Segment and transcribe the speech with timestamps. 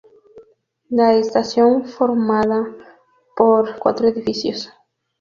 [0.89, 2.75] La estación estaba formada
[3.37, 4.73] por cuatro edificios.